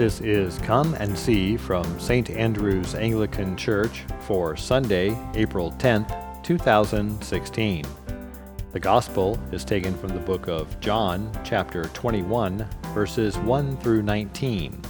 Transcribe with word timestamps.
This 0.00 0.22
is 0.22 0.58
Come 0.60 0.94
and 0.94 1.14
See 1.14 1.58
from 1.58 2.00
St. 2.00 2.30
Andrew's 2.30 2.94
Anglican 2.94 3.54
Church 3.54 4.02
for 4.20 4.56
Sunday, 4.56 5.14
April 5.34 5.72
10th, 5.72 6.42
2016. 6.42 7.84
The 8.72 8.80
Gospel 8.80 9.38
is 9.52 9.62
taken 9.62 9.94
from 9.94 10.08
the 10.14 10.20
book 10.20 10.48
of 10.48 10.80
John, 10.80 11.30
chapter 11.44 11.84
21, 11.84 12.66
verses 12.94 13.36
1 13.36 13.76
through 13.76 14.00
19. 14.00 14.80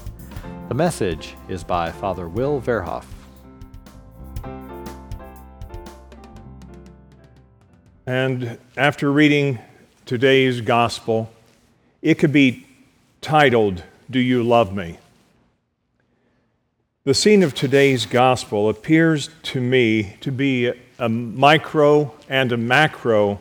The 0.69 0.75
message 0.75 1.35
is 1.49 1.65
by 1.65 1.91
Father 1.91 2.29
Will 2.29 2.61
Verhoff. 2.61 3.07
And 8.07 8.59
after 8.77 9.11
reading 9.11 9.59
today's 10.07 10.61
Gospel, 10.61 11.33
it 12.01 12.21
could 12.21 12.33
be 12.33 12.65
titled, 13.21 13.83
Do 14.11 14.19
You 14.19 14.43
Love 14.43 14.75
Me? 14.75 14.99
The 17.05 17.15
scene 17.15 17.45
of 17.45 17.55
today's 17.55 18.07
Gospel 18.07 18.69
appears 18.69 19.31
to 19.45 19.61
me 19.61 20.17
to 20.21 20.33
be 20.33 20.73
a 20.99 21.09
micro 21.09 22.13
and 22.29 22.51
a 22.51 22.57
macro 22.57 23.41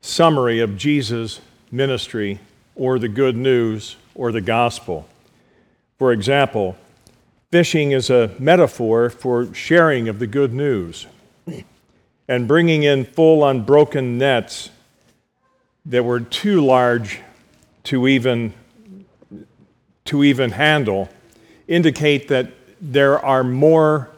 summary 0.00 0.60
of 0.60 0.76
Jesus' 0.76 1.40
ministry 1.72 2.38
or 2.76 3.00
the 3.00 3.08
good 3.08 3.36
news 3.36 3.96
or 4.14 4.30
the 4.30 4.40
gospel. 4.40 5.08
For 5.98 6.12
example, 6.12 6.76
fishing 7.50 7.90
is 7.90 8.08
a 8.08 8.36
metaphor 8.38 9.10
for 9.10 9.52
sharing 9.52 10.08
of 10.08 10.20
the 10.20 10.28
good 10.28 10.52
news 10.52 11.08
and 12.28 12.46
bringing 12.46 12.84
in 12.84 13.04
full 13.04 13.44
unbroken 13.44 14.16
nets 14.16 14.70
that 15.84 16.04
were 16.04 16.20
too 16.20 16.64
large 16.64 17.20
to 17.82 18.06
even, 18.06 18.54
to 20.06 20.24
even 20.24 20.50
handle 20.50 21.08
indicate 21.68 22.28
that 22.28 22.52
there 22.80 23.18
are 23.24 23.44
more 23.44 24.10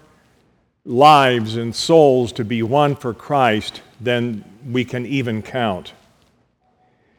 lives 0.84 1.56
and 1.56 1.74
souls 1.74 2.32
to 2.32 2.44
be 2.44 2.62
won 2.62 2.96
for 2.96 3.14
Christ 3.14 3.82
than 4.00 4.44
we 4.66 4.84
can 4.84 5.06
even 5.06 5.42
count. 5.42 5.92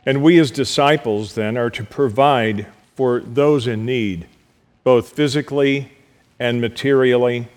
And 0.06 0.22
we 0.22 0.40
as 0.40 0.52
disciples 0.52 1.34
then 1.34 1.58
are 1.58 1.70
to 1.72 1.84
provide 1.84 2.68
for 2.96 3.20
those 3.20 3.68
in 3.68 3.86
need, 3.86 4.28
both 4.84 5.14
physically 5.14 5.92
and 6.40 6.62
materially, 6.62 7.48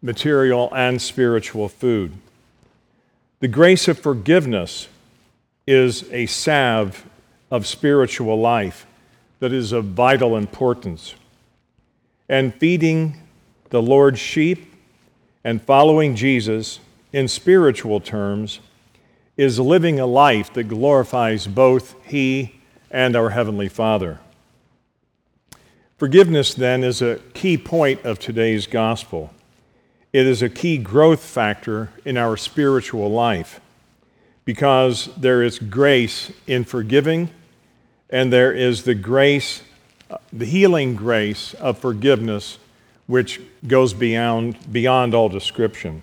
material 0.00 0.72
and 0.74 1.00
spiritual 1.00 1.68
food. 1.68 2.12
The 3.40 3.48
grace 3.48 3.88
of 3.88 3.98
forgiveness 3.98 4.88
is 5.66 6.10
a 6.12 6.26
salve 6.26 7.04
of 7.50 7.66
spiritual 7.66 8.38
life 8.38 8.86
that 9.44 9.52
is 9.52 9.72
of 9.72 9.84
vital 9.84 10.38
importance. 10.38 11.14
And 12.30 12.54
feeding 12.54 13.20
the 13.68 13.82
Lord's 13.82 14.18
sheep 14.18 14.72
and 15.44 15.60
following 15.60 16.16
Jesus 16.16 16.80
in 17.12 17.28
spiritual 17.28 18.00
terms 18.00 18.60
is 19.36 19.60
living 19.60 20.00
a 20.00 20.06
life 20.06 20.50
that 20.54 20.64
glorifies 20.64 21.46
both 21.46 21.94
He 22.06 22.58
and 22.90 23.14
our 23.14 23.28
Heavenly 23.28 23.68
Father. 23.68 24.18
Forgiveness, 25.98 26.54
then, 26.54 26.82
is 26.82 27.02
a 27.02 27.20
key 27.34 27.58
point 27.58 28.02
of 28.02 28.18
today's 28.18 28.66
gospel. 28.66 29.30
It 30.14 30.26
is 30.26 30.40
a 30.40 30.48
key 30.48 30.78
growth 30.78 31.22
factor 31.22 31.90
in 32.06 32.16
our 32.16 32.38
spiritual 32.38 33.10
life 33.10 33.60
because 34.46 35.10
there 35.18 35.42
is 35.42 35.58
grace 35.58 36.32
in 36.46 36.64
forgiving, 36.64 37.28
and 38.14 38.32
there 38.32 38.52
is 38.52 38.84
the 38.84 38.94
grace, 38.94 39.64
the 40.32 40.44
healing 40.44 40.94
grace 40.94 41.52
of 41.54 41.76
forgiveness, 41.76 42.60
which 43.08 43.40
goes 43.66 43.92
beyond, 43.92 44.56
beyond 44.72 45.14
all 45.14 45.28
description. 45.28 46.00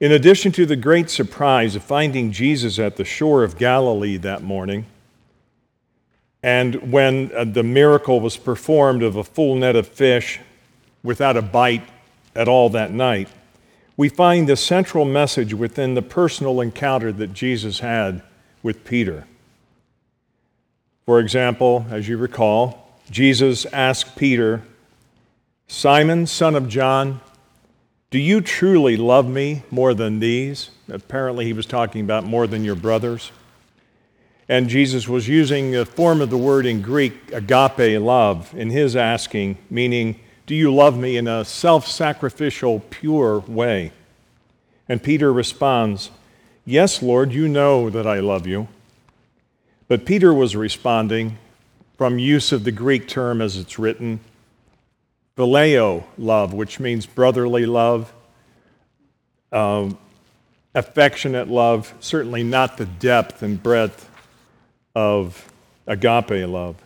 In 0.00 0.10
addition 0.10 0.52
to 0.52 0.64
the 0.64 0.74
great 0.74 1.10
surprise 1.10 1.76
of 1.76 1.84
finding 1.84 2.32
Jesus 2.32 2.78
at 2.78 2.96
the 2.96 3.04
shore 3.04 3.44
of 3.44 3.58
Galilee 3.58 4.16
that 4.16 4.42
morning, 4.42 4.86
and 6.42 6.90
when 6.90 7.30
uh, 7.36 7.44
the 7.44 7.62
miracle 7.62 8.20
was 8.20 8.38
performed 8.38 9.02
of 9.02 9.16
a 9.16 9.24
full 9.24 9.56
net 9.56 9.76
of 9.76 9.86
fish 9.86 10.40
without 11.02 11.36
a 11.36 11.42
bite 11.42 11.86
at 12.34 12.48
all 12.48 12.70
that 12.70 12.90
night, 12.90 13.28
we 13.98 14.08
find 14.08 14.48
the 14.48 14.56
central 14.56 15.04
message 15.04 15.52
within 15.52 15.92
the 15.92 16.00
personal 16.00 16.62
encounter 16.62 17.12
that 17.12 17.34
Jesus 17.34 17.80
had 17.80 18.22
with 18.62 18.82
Peter. 18.84 19.26
For 21.06 21.20
example, 21.20 21.86
as 21.90 22.08
you 22.08 22.16
recall, 22.16 22.98
Jesus 23.10 23.66
asked 23.66 24.16
Peter, 24.16 24.62
Simon, 25.66 26.26
son 26.26 26.54
of 26.54 26.68
John, 26.68 27.20
do 28.10 28.18
you 28.18 28.40
truly 28.40 28.96
love 28.96 29.28
me 29.28 29.64
more 29.70 29.92
than 29.92 30.20
these? 30.20 30.70
Apparently, 30.88 31.44
he 31.44 31.52
was 31.52 31.66
talking 31.66 32.00
about 32.02 32.24
more 32.24 32.46
than 32.46 32.64
your 32.64 32.76
brothers. 32.76 33.32
And 34.48 34.68
Jesus 34.68 35.08
was 35.08 35.26
using 35.26 35.74
a 35.74 35.84
form 35.84 36.20
of 36.20 36.30
the 36.30 36.38
word 36.38 36.64
in 36.64 36.80
Greek, 36.80 37.32
agape 37.32 38.00
love, 38.00 38.54
in 38.54 38.70
his 38.70 38.94
asking, 38.94 39.58
meaning, 39.68 40.20
Do 40.46 40.54
you 40.54 40.72
love 40.72 40.98
me 40.98 41.16
in 41.16 41.26
a 41.26 41.44
self 41.44 41.86
sacrificial, 41.86 42.80
pure 42.90 43.40
way? 43.40 43.92
And 44.88 45.02
Peter 45.02 45.32
responds, 45.32 46.10
Yes, 46.64 47.02
Lord, 47.02 47.32
you 47.32 47.48
know 47.48 47.90
that 47.90 48.06
I 48.06 48.20
love 48.20 48.46
you. 48.46 48.68
But 49.86 50.06
Peter 50.06 50.32
was 50.32 50.56
responding 50.56 51.38
from 51.98 52.18
use 52.18 52.52
of 52.52 52.64
the 52.64 52.72
Greek 52.72 53.06
term 53.06 53.40
as 53.42 53.56
it's 53.56 53.78
written, 53.78 54.20
phileo 55.36 56.04
love, 56.16 56.54
which 56.54 56.80
means 56.80 57.06
brotherly 57.06 57.66
love, 57.66 58.12
um, 59.52 59.98
affectionate 60.74 61.48
love, 61.48 61.94
certainly 62.00 62.42
not 62.42 62.78
the 62.78 62.86
depth 62.86 63.42
and 63.42 63.62
breadth 63.62 64.08
of 64.94 65.52
agape 65.86 66.48
love. 66.48 66.76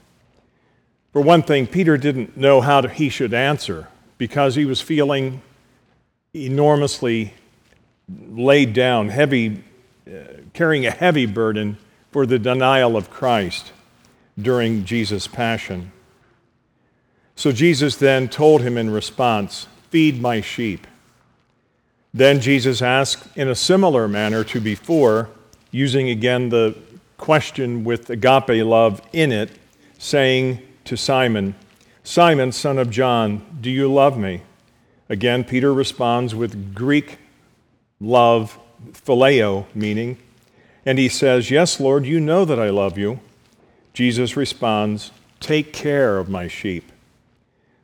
For 1.12 1.22
one 1.22 1.42
thing, 1.42 1.66
Peter 1.66 1.96
didn't 1.96 2.36
know 2.36 2.60
how 2.60 2.80
to, 2.80 2.88
he 2.88 3.08
should 3.08 3.32
answer 3.32 3.88
because 4.18 4.56
he 4.56 4.64
was 4.64 4.80
feeling 4.80 5.40
enormously 6.34 7.32
laid 8.28 8.72
down, 8.72 9.08
heavy, 9.08 9.62
uh, 10.06 10.40
carrying 10.52 10.84
a 10.84 10.90
heavy 10.90 11.24
burden 11.26 11.78
for 12.18 12.26
the 12.26 12.36
denial 12.36 12.96
of 12.96 13.10
Christ 13.10 13.70
during 14.36 14.84
Jesus' 14.84 15.28
passion. 15.28 15.92
So 17.36 17.52
Jesus 17.52 17.94
then 17.94 18.26
told 18.26 18.62
him 18.62 18.76
in 18.76 18.90
response, 18.90 19.68
Feed 19.90 20.20
my 20.20 20.40
sheep. 20.40 20.88
Then 22.12 22.40
Jesus 22.40 22.82
asked 22.82 23.28
in 23.36 23.46
a 23.46 23.54
similar 23.54 24.08
manner 24.08 24.42
to 24.42 24.60
before, 24.60 25.30
using 25.70 26.10
again 26.10 26.48
the 26.48 26.74
question 27.18 27.84
with 27.84 28.10
agape 28.10 28.66
love 28.66 29.00
in 29.12 29.30
it, 29.30 29.50
saying 29.96 30.60
to 30.86 30.96
Simon, 30.96 31.54
Simon, 32.02 32.50
son 32.50 32.78
of 32.78 32.90
John, 32.90 33.46
do 33.60 33.70
you 33.70 33.92
love 33.92 34.18
me? 34.18 34.42
Again, 35.08 35.44
Peter 35.44 35.72
responds 35.72 36.34
with 36.34 36.74
Greek 36.74 37.18
love, 38.00 38.58
phileo 38.90 39.66
meaning, 39.72 40.18
and 40.88 40.98
he 40.98 41.10
says, 41.10 41.50
Yes, 41.50 41.78
Lord, 41.78 42.06
you 42.06 42.18
know 42.18 42.46
that 42.46 42.58
I 42.58 42.70
love 42.70 42.96
you. 42.96 43.20
Jesus 43.92 44.38
responds, 44.38 45.10
Take 45.38 45.70
care 45.70 46.16
of 46.16 46.30
my 46.30 46.48
sheep. 46.48 46.90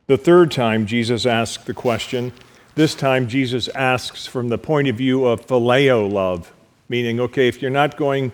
The 0.07 0.17
third 0.17 0.49
time 0.49 0.87
Jesus 0.87 1.23
asks 1.23 1.63
the 1.63 1.75
question, 1.75 2.33
this 2.73 2.95
time 2.95 3.27
Jesus 3.27 3.67
asks 3.75 4.25
from 4.25 4.49
the 4.49 4.57
point 4.57 4.87
of 4.87 4.95
view 4.95 5.23
of 5.25 5.45
phileo 5.45 6.11
love, 6.11 6.51
meaning, 6.89 7.19
okay, 7.19 7.47
if 7.47 7.61
you're 7.61 7.69
not 7.69 7.95
going 7.95 8.31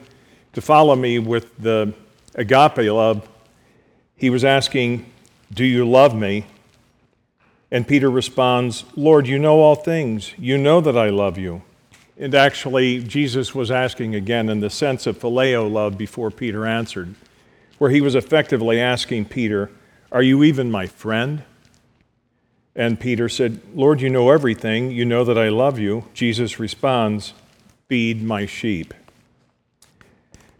to 0.53 0.61
follow 0.61 0.95
me 0.95 1.19
with 1.19 1.53
the 1.57 1.93
agape 2.35 2.77
love, 2.77 3.27
he 4.15 4.29
was 4.29 4.45
asking, 4.45 5.05
Do 5.53 5.65
you 5.65 5.85
love 5.85 6.15
me? 6.15 6.45
And 7.69 7.85
Peter 7.85 8.09
responds, 8.09 8.85
Lord, 8.95 9.27
you 9.27 9.37
know 9.37 9.59
all 9.59 9.75
things. 9.75 10.33
You 10.37 10.57
know 10.57 10.79
that 10.79 10.97
I 10.97 11.09
love 11.09 11.37
you. 11.37 11.61
And 12.21 12.35
actually, 12.35 12.99
Jesus 12.99 13.55
was 13.55 13.71
asking 13.71 14.13
again 14.13 14.47
in 14.47 14.59
the 14.59 14.69
sense 14.69 15.07
of 15.07 15.17
phileo 15.17 15.69
love 15.69 15.97
before 15.97 16.29
Peter 16.29 16.67
answered, 16.67 17.15
where 17.79 17.89
he 17.89 17.99
was 17.99 18.13
effectively 18.13 18.79
asking 18.79 19.25
Peter, 19.25 19.71
Are 20.11 20.21
you 20.21 20.43
even 20.43 20.69
my 20.69 20.85
friend? 20.85 21.41
And 22.75 22.99
Peter 22.99 23.27
said, 23.27 23.59
Lord, 23.73 24.01
you 24.01 24.09
know 24.09 24.29
everything. 24.29 24.91
You 24.91 25.03
know 25.03 25.23
that 25.23 25.37
I 25.37 25.49
love 25.49 25.79
you. 25.79 26.05
Jesus 26.13 26.59
responds, 26.59 27.33
Feed 27.87 28.21
my 28.21 28.45
sheep. 28.45 28.93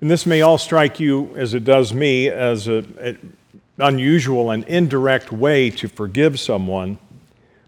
And 0.02 0.10
this 0.10 0.26
may 0.26 0.42
all 0.42 0.58
strike 0.58 1.00
you, 1.00 1.32
as 1.36 1.54
it 1.54 1.64
does 1.64 1.94
me, 1.94 2.28
as 2.28 2.68
an 2.68 3.36
unusual 3.78 4.50
and 4.50 4.64
indirect 4.64 5.32
way 5.32 5.70
to 5.70 5.88
forgive 5.88 6.40
someone, 6.40 6.98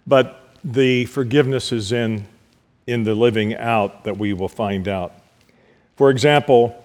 but 0.07 0.49
the 0.63 1.05
forgiveness 1.05 1.71
is 1.71 1.91
in, 1.91 2.25
in 2.87 3.03
the 3.03 3.15
living 3.15 3.55
out 3.55 4.03
that 4.03 4.17
we 4.17 4.33
will 4.33 4.49
find 4.49 4.87
out. 4.87 5.13
For 5.95 6.09
example, 6.09 6.83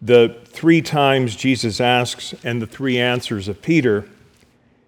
the 0.00 0.36
three 0.46 0.82
times 0.82 1.36
Jesus 1.36 1.80
asks 1.80 2.34
and 2.44 2.62
the 2.62 2.66
three 2.66 2.98
answers 2.98 3.48
of 3.48 3.62
Peter 3.62 4.08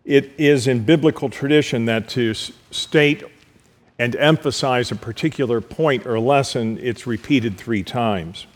It 0.04 0.32
is 0.38 0.66
in 0.66 0.84
biblical 0.84 1.28
tradition 1.28 1.84
that 1.86 2.08
to 2.10 2.34
state 2.34 3.24
and 3.98 4.16
emphasize 4.16 4.90
a 4.90 4.96
particular 4.96 5.60
point 5.60 6.06
or 6.06 6.18
lesson, 6.18 6.78
it's 6.78 7.06
repeated 7.06 7.58
three 7.58 7.82
times. 7.82 8.46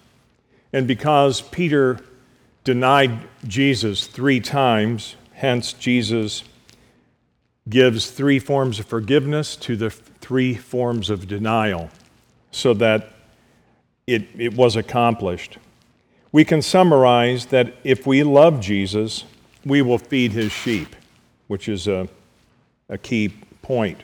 And 0.72 0.88
because 0.88 1.42
Peter 1.42 2.00
denied 2.64 3.28
Jesus 3.46 4.06
three 4.06 4.40
times, 4.40 5.16
hence 5.34 5.74
Jesus 5.74 6.44
gives 7.68 8.10
three 8.10 8.38
forms 8.38 8.78
of 8.78 8.86
forgiveness 8.86 9.56
to 9.56 9.76
the 9.76 9.90
three 9.90 10.54
forms 10.54 11.10
of 11.10 11.26
denial 11.26 11.90
so 12.50 12.74
that 12.74 13.10
it, 14.06 14.28
it 14.36 14.54
was 14.54 14.76
accomplished. 14.76 15.58
We 16.30 16.44
can 16.44 16.62
summarize 16.62 17.46
that 17.46 17.74
if 17.84 18.06
we 18.06 18.22
love 18.22 18.60
Jesus, 18.60 19.24
we 19.64 19.82
will 19.82 19.98
feed 19.98 20.32
his 20.32 20.52
sheep, 20.52 20.94
which 21.46 21.68
is 21.68 21.86
a, 21.86 22.08
a 22.88 22.98
key 22.98 23.32
point. 23.62 24.02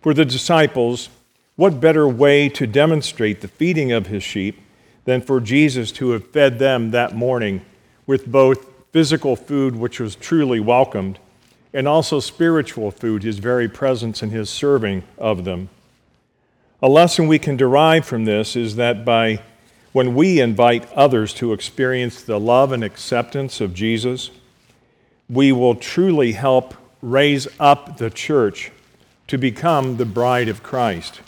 For 0.00 0.14
the 0.14 0.24
disciples, 0.24 1.08
what 1.56 1.80
better 1.80 2.06
way 2.06 2.48
to 2.50 2.66
demonstrate 2.66 3.40
the 3.40 3.48
feeding 3.48 3.92
of 3.92 4.06
his 4.06 4.22
sheep 4.22 4.60
than 5.04 5.20
for 5.20 5.40
Jesus 5.40 5.90
to 5.92 6.10
have 6.10 6.26
fed 6.28 6.58
them 6.58 6.90
that 6.92 7.14
morning 7.14 7.62
with 8.06 8.26
both 8.26 8.70
physical 8.92 9.34
food, 9.34 9.74
which 9.76 10.00
was 10.00 10.14
truly 10.14 10.60
welcomed, 10.60 11.18
and 11.74 11.88
also 11.88 12.20
spiritual 12.20 12.92
food, 12.92 13.24
his 13.24 13.40
very 13.40 13.68
presence 13.68 14.22
and 14.22 14.30
his 14.30 14.48
serving 14.48 15.02
of 15.18 15.44
them. 15.44 15.68
A 16.80 16.88
lesson 16.88 17.26
we 17.26 17.40
can 17.40 17.56
derive 17.56 18.06
from 18.06 18.24
this 18.24 18.54
is 18.54 18.76
that 18.76 19.04
by 19.04 19.42
when 19.92 20.14
we 20.14 20.40
invite 20.40 20.90
others 20.92 21.34
to 21.34 21.52
experience 21.52 22.22
the 22.22 22.38
love 22.38 22.72
and 22.72 22.84
acceptance 22.84 23.60
of 23.60 23.74
Jesus, 23.74 24.30
we 25.28 25.50
will 25.50 25.74
truly 25.74 26.32
help 26.32 26.74
raise 27.02 27.48
up 27.58 27.98
the 27.98 28.10
church 28.10 28.70
to 29.26 29.36
become 29.36 29.96
the 29.96 30.04
bride 30.04 30.48
of 30.48 30.62
Christ. 30.62 31.20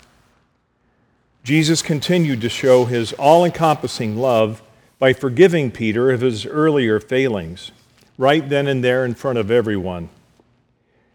Jesus 1.43 1.81
continued 1.81 2.41
to 2.41 2.49
show 2.49 2.85
his 2.85 3.13
all 3.13 3.43
encompassing 3.43 4.17
love 4.17 4.61
by 4.99 5.13
forgiving 5.13 5.71
Peter 5.71 6.11
of 6.11 6.21
his 6.21 6.45
earlier 6.45 6.99
failings, 6.99 7.71
right 8.17 8.47
then 8.47 8.67
and 8.67 8.83
there 8.83 9.05
in 9.05 9.15
front 9.15 9.37
of 9.37 9.49
everyone. 9.49 10.09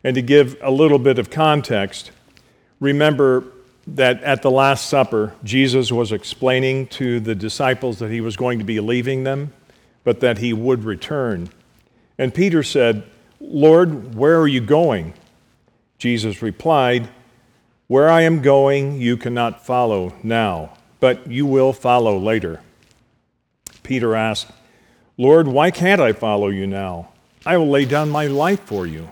And 0.04 0.14
to 0.14 0.22
give 0.22 0.56
a 0.60 0.70
little 0.70 0.98
bit 0.98 1.18
of 1.18 1.30
context, 1.30 2.10
remember 2.80 3.44
that 3.86 4.22
at 4.22 4.42
the 4.42 4.50
Last 4.50 4.88
Supper, 4.88 5.34
Jesus 5.42 5.90
was 5.90 6.12
explaining 6.12 6.86
to 6.88 7.20
the 7.20 7.34
disciples 7.34 7.98
that 7.98 8.10
he 8.10 8.20
was 8.20 8.36
going 8.36 8.58
to 8.58 8.64
be 8.64 8.80
leaving 8.80 9.24
them, 9.24 9.52
but 10.04 10.20
that 10.20 10.38
he 10.38 10.52
would 10.52 10.84
return. 10.84 11.48
And 12.18 12.34
Peter 12.34 12.62
said, 12.62 13.04
Lord, 13.40 14.14
where 14.14 14.40
are 14.40 14.48
you 14.48 14.60
going? 14.60 15.14
Jesus 15.98 16.42
replied, 16.42 17.08
Where 17.86 18.08
I 18.08 18.22
am 18.22 18.42
going, 18.42 19.00
you 19.00 19.16
cannot 19.16 19.64
follow 19.64 20.14
now, 20.22 20.76
but 21.00 21.28
you 21.28 21.46
will 21.46 21.72
follow 21.72 22.18
later. 22.18 22.60
Peter 23.82 24.14
asked, 24.14 24.48
Lord, 25.18 25.48
why 25.48 25.70
can't 25.70 26.00
I 26.00 26.12
follow 26.12 26.48
you 26.48 26.66
now? 26.66 27.10
I 27.44 27.56
will 27.56 27.68
lay 27.68 27.84
down 27.84 28.10
my 28.10 28.26
life 28.26 28.60
for 28.60 28.86
you. 28.86 29.08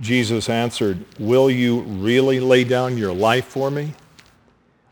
Jesus 0.00 0.48
answered, 0.48 1.04
Will 1.18 1.50
you 1.50 1.80
really 1.80 2.40
lay 2.40 2.64
down 2.64 2.96
your 2.96 3.12
life 3.12 3.46
for 3.46 3.70
me? 3.70 3.94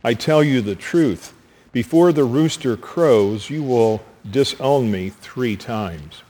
I 0.04 0.14
tell 0.14 0.44
you 0.44 0.60
the 0.60 0.76
truth. 0.76 1.32
Before 1.72 2.12
the 2.12 2.24
rooster 2.24 2.76
crows, 2.76 3.50
you 3.50 3.62
will 3.62 4.02
disown 4.30 4.90
me 4.90 5.10
three 5.10 5.56
times. 5.56 6.22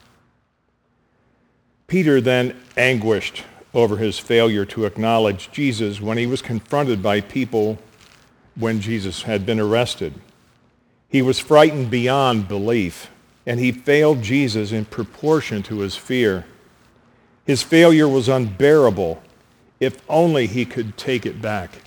Peter 1.87 2.21
then 2.21 2.55
anguished 2.77 3.45
over 3.75 3.97
his 3.97 4.19
failure 4.19 4.65
to 4.67 4.85
acknowledge 4.85 5.51
Jesus 5.53 6.01
when 6.01 6.19
he 6.19 6.27
was 6.27 6.43
confronted 6.43 7.03
by 7.03 7.21
people 7.21 7.79
when 8.57 8.81
Jesus 8.81 9.23
had 9.23 9.47
been 9.47 9.61
arrested. 9.61 10.15
He 11.09 11.23
was 11.23 11.39
frightened 11.39 11.91
beyond 11.91 12.49
belief, 12.49 13.11
and 13.47 13.59
he 13.59 13.73
failed 13.73 14.23
Jesus 14.23 14.73
in 14.73 14.85
proportion 14.85 15.63
to 15.65 15.79
his 15.79 15.97
fear. 15.97 16.45
His 17.49 17.63
failure 17.63 18.07
was 18.07 18.29
unbearable 18.29 19.23
if 19.81 20.03
only 20.07 20.47
he 20.47 20.67
could 20.67 20.99
take 20.99 21.25
it 21.25 21.41
back. 21.41 21.81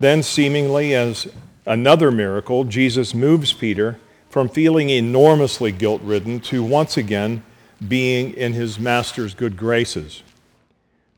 Then, 0.00 0.22
seemingly 0.22 0.94
as 0.94 1.28
another 1.66 2.10
miracle, 2.10 2.64
Jesus 2.64 3.14
moves 3.14 3.52
Peter 3.52 4.00
from 4.30 4.48
feeling 4.48 4.88
enormously 4.88 5.72
guilt 5.72 6.00
ridden 6.02 6.40
to 6.40 6.62
once 6.62 6.96
again 6.96 7.42
being 7.86 8.32
in 8.32 8.54
his 8.54 8.78
master's 8.78 9.34
good 9.34 9.58
graces. 9.58 10.22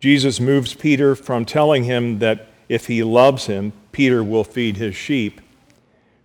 Jesus 0.01 0.41
moves 0.41 0.75
Peter 0.75 1.15
from 1.15 1.45
telling 1.45 1.85
him 1.85 2.19
that 2.19 2.49
if 2.69 2.89
he 2.89 3.05
loves 3.05 3.47
him, 3.47 3.73
Peter 3.93 4.25
will 4.25 4.43
feed 4.43 4.79
his 4.79 4.97
sheep, 4.97 5.41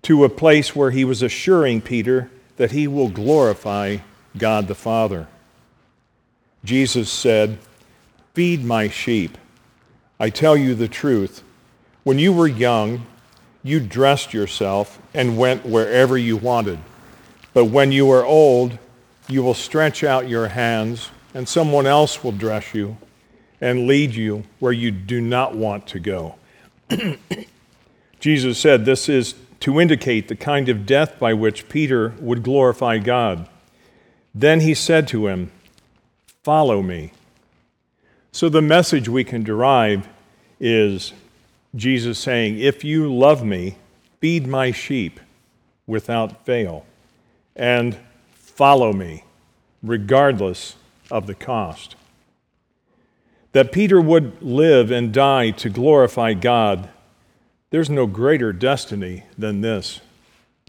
to 0.01 0.23
a 0.23 0.29
place 0.29 0.75
where 0.75 0.89
he 0.89 1.05
was 1.05 1.21
assuring 1.21 1.79
Peter 1.79 2.31
that 2.57 2.71
he 2.71 2.87
will 2.87 3.09
glorify 3.09 3.97
God 4.35 4.67
the 4.67 4.73
Father. 4.73 5.27
Jesus 6.63 7.11
said, 7.11 7.57
Feed 8.33 8.63
my 8.63 8.87
sheep. 8.87 9.37
I 10.19 10.29
tell 10.29 10.55
you 10.55 10.75
the 10.75 10.87
truth. 10.87 11.43
When 12.03 12.19
you 12.19 12.31
were 12.31 12.47
young, 12.47 13.05
you 13.63 13.79
dressed 13.79 14.33
yourself 14.33 14.99
and 15.13 15.37
went 15.37 15.65
wherever 15.65 16.17
you 16.17 16.37
wanted. 16.37 16.79
But 17.53 17.65
when 17.65 17.91
you 17.91 18.09
are 18.11 18.25
old, 18.25 18.77
you 19.27 19.43
will 19.43 19.53
stretch 19.53 20.03
out 20.03 20.29
your 20.29 20.49
hands, 20.49 21.09
and 21.33 21.47
someone 21.47 21.85
else 21.85 22.23
will 22.23 22.31
dress 22.31 22.73
you 22.73 22.97
and 23.59 23.87
lead 23.87 24.15
you 24.15 24.43
where 24.59 24.71
you 24.71 24.91
do 24.91 25.21
not 25.21 25.55
want 25.55 25.87
to 25.87 25.99
go. 25.99 26.35
Jesus 28.19 28.57
said 28.57 28.85
this 28.85 29.07
is 29.07 29.35
to 29.61 29.79
indicate 29.79 30.27
the 30.27 30.35
kind 30.35 30.69
of 30.69 30.85
death 30.85 31.19
by 31.19 31.33
which 31.33 31.69
Peter 31.69 32.13
would 32.19 32.43
glorify 32.43 32.97
God. 32.97 33.47
Then 34.33 34.61
he 34.61 34.73
said 34.73 35.07
to 35.09 35.27
him, 35.27 35.51
Follow 36.43 36.81
me. 36.81 37.11
So 38.31 38.49
the 38.49 38.61
message 38.61 39.09
we 39.09 39.23
can 39.23 39.43
derive 39.43 40.07
is 40.59 41.13
Jesus 41.75 42.19
saying, 42.19 42.59
If 42.59 42.83
you 42.83 43.13
love 43.13 43.43
me, 43.43 43.77
feed 44.19 44.47
my 44.47 44.71
sheep 44.71 45.19
without 45.85 46.45
fail, 46.45 46.85
and 47.55 47.97
follow 48.33 48.93
me, 48.93 49.23
regardless 49.83 50.75
of 51.09 51.27
the 51.27 51.35
cost 51.35 51.95
that 53.51 53.71
Peter 53.71 53.99
would 53.99 54.41
live 54.41 54.91
and 54.91 55.13
die 55.13 55.51
to 55.51 55.69
glorify 55.69 56.33
God, 56.33 56.89
there's 57.69 57.89
no 57.89 58.07
greater 58.07 58.53
destiny 58.53 59.23
than 59.37 59.61
this. 59.61 60.01